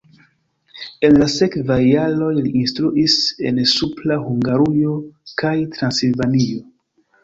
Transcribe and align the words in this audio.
En 1.09 1.19
la 1.23 1.27
sekvaj 1.33 1.77
jaroj 1.83 2.31
li 2.39 2.55
instruis 2.63 3.19
en 3.53 3.63
Supra 3.77 4.21
Hungarujo 4.27 4.99
kaj 5.45 5.57
Transilvanio. 5.81 6.71